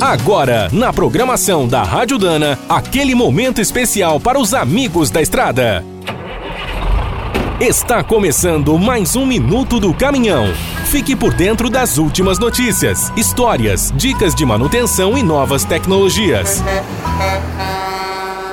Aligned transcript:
Agora, 0.00 0.70
na 0.72 0.94
programação 0.94 1.68
da 1.68 1.82
Rádio 1.82 2.16
Dana, 2.16 2.58
aquele 2.66 3.14
momento 3.14 3.60
especial 3.60 4.18
para 4.18 4.40
os 4.40 4.54
amigos 4.54 5.10
da 5.10 5.20
estrada. 5.20 5.84
Está 7.60 8.02
começando 8.02 8.78
mais 8.78 9.14
um 9.14 9.26
Minuto 9.26 9.78
do 9.78 9.92
Caminhão. 9.92 10.46
Fique 10.86 11.14
por 11.14 11.34
dentro 11.34 11.68
das 11.68 11.98
últimas 11.98 12.38
notícias, 12.38 13.12
histórias, 13.14 13.92
dicas 13.94 14.34
de 14.34 14.46
manutenção 14.46 15.18
e 15.18 15.22
novas 15.22 15.64
tecnologias. 15.64 16.64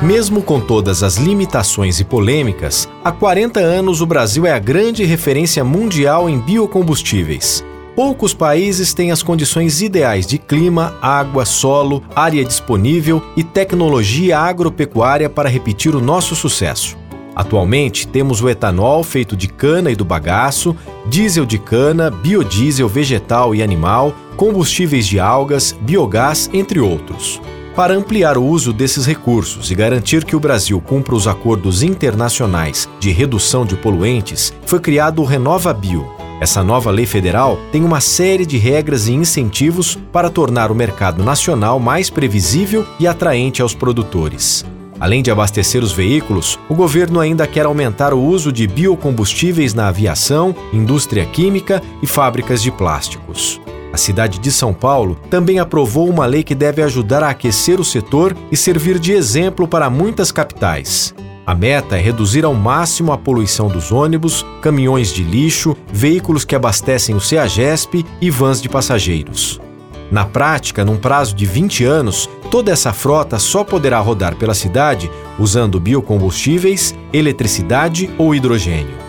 Mesmo 0.00 0.42
com 0.42 0.60
todas 0.60 1.02
as 1.02 1.16
limitações 1.16 1.98
e 1.98 2.04
polêmicas, 2.04 2.88
há 3.04 3.10
40 3.10 3.58
anos 3.58 4.00
o 4.00 4.06
Brasil 4.06 4.46
é 4.46 4.52
a 4.52 4.60
grande 4.60 5.04
referência 5.04 5.64
mundial 5.64 6.30
em 6.30 6.38
biocombustíveis. 6.38 7.64
Poucos 7.94 8.32
países 8.32 8.94
têm 8.94 9.12
as 9.12 9.22
condições 9.22 9.82
ideais 9.82 10.26
de 10.26 10.38
clima, 10.38 10.94
água, 11.02 11.44
solo, 11.44 12.02
área 12.16 12.42
disponível 12.42 13.22
e 13.36 13.44
tecnologia 13.44 14.38
agropecuária 14.38 15.28
para 15.28 15.48
repetir 15.48 15.94
o 15.94 16.00
nosso 16.00 16.34
sucesso. 16.34 16.96
Atualmente, 17.36 18.08
temos 18.08 18.42
o 18.42 18.48
etanol 18.48 19.04
feito 19.04 19.36
de 19.36 19.46
cana 19.46 19.90
e 19.90 19.96
do 19.96 20.06
bagaço, 20.06 20.74
diesel 21.06 21.44
de 21.44 21.58
cana, 21.58 22.10
biodiesel 22.10 22.88
vegetal 22.88 23.54
e 23.54 23.62
animal, 23.62 24.14
combustíveis 24.36 25.06
de 25.06 25.20
algas, 25.20 25.76
biogás, 25.82 26.48
entre 26.52 26.80
outros. 26.80 27.42
Para 27.76 27.94
ampliar 27.94 28.38
o 28.38 28.44
uso 28.44 28.72
desses 28.72 29.04
recursos 29.04 29.70
e 29.70 29.74
garantir 29.74 30.24
que 30.24 30.36
o 30.36 30.40
Brasil 30.40 30.80
cumpra 30.80 31.14
os 31.14 31.26
acordos 31.26 31.82
internacionais 31.82 32.88
de 32.98 33.10
redução 33.10 33.66
de 33.66 33.76
poluentes, 33.76 34.52
foi 34.64 34.80
criado 34.80 35.20
o 35.20 35.24
Renova 35.24 35.72
Bio, 35.72 36.21
essa 36.42 36.60
nova 36.64 36.90
lei 36.90 37.06
federal 37.06 37.56
tem 37.70 37.84
uma 37.84 38.00
série 38.00 38.44
de 38.44 38.58
regras 38.58 39.06
e 39.06 39.12
incentivos 39.12 39.96
para 40.10 40.28
tornar 40.28 40.72
o 40.72 40.74
mercado 40.74 41.22
nacional 41.22 41.78
mais 41.78 42.10
previsível 42.10 42.84
e 42.98 43.06
atraente 43.06 43.62
aos 43.62 43.76
produtores. 43.76 44.64
Além 44.98 45.22
de 45.22 45.30
abastecer 45.30 45.84
os 45.84 45.92
veículos, 45.92 46.58
o 46.68 46.74
governo 46.74 47.20
ainda 47.20 47.46
quer 47.46 47.64
aumentar 47.64 48.12
o 48.12 48.20
uso 48.20 48.50
de 48.50 48.66
biocombustíveis 48.66 49.72
na 49.72 49.86
aviação, 49.86 50.52
indústria 50.72 51.24
química 51.24 51.80
e 52.02 52.08
fábricas 52.08 52.60
de 52.60 52.72
plásticos. 52.72 53.60
A 53.92 53.96
cidade 53.96 54.40
de 54.40 54.50
São 54.50 54.74
Paulo 54.74 55.16
também 55.30 55.60
aprovou 55.60 56.10
uma 56.10 56.26
lei 56.26 56.42
que 56.42 56.56
deve 56.56 56.82
ajudar 56.82 57.22
a 57.22 57.30
aquecer 57.30 57.80
o 57.80 57.84
setor 57.84 58.36
e 58.50 58.56
servir 58.56 58.98
de 58.98 59.12
exemplo 59.12 59.68
para 59.68 59.88
muitas 59.88 60.32
capitais. 60.32 61.14
A 61.44 61.56
meta 61.56 61.98
é 61.98 62.00
reduzir 62.00 62.44
ao 62.44 62.54
máximo 62.54 63.12
a 63.12 63.18
poluição 63.18 63.66
dos 63.66 63.90
ônibus, 63.90 64.46
caminhões 64.60 65.12
de 65.12 65.24
lixo, 65.24 65.76
veículos 65.92 66.44
que 66.44 66.54
abastecem 66.54 67.16
o 67.16 67.20
CEAGESP 67.20 68.06
e 68.20 68.30
vans 68.30 68.62
de 68.62 68.68
passageiros. 68.68 69.60
Na 70.08 70.24
prática, 70.24 70.84
num 70.84 70.96
prazo 70.96 71.34
de 71.34 71.44
20 71.44 71.84
anos, 71.84 72.30
toda 72.50 72.70
essa 72.70 72.92
frota 72.92 73.40
só 73.40 73.64
poderá 73.64 73.98
rodar 73.98 74.36
pela 74.36 74.54
cidade 74.54 75.10
usando 75.36 75.80
biocombustíveis, 75.80 76.94
eletricidade 77.12 78.08
ou 78.18 78.34
hidrogênio. 78.34 79.02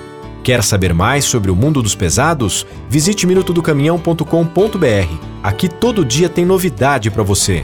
Quer 0.44 0.64
saber 0.64 0.94
mais 0.94 1.26
sobre 1.26 1.52
o 1.52 1.56
mundo 1.56 1.84
dos 1.84 1.94
pesados? 1.94 2.66
Visite 2.90 3.28
minutodocaminhão.com.br. 3.28 5.16
Aqui 5.44 5.70
todo 5.70 6.04
dia 6.04 6.30
tem 6.30 6.46
novidade 6.46 7.12
para 7.12 7.22
você. 7.22 7.64